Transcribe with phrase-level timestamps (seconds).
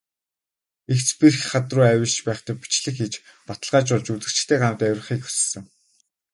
[0.93, 3.13] Эгц бэрх хад руу авирч байхдаа бичлэг хийж,
[3.47, 5.63] баталгаажуулж, үзэгчидтэйгээ хамт авирахыг хүссэн.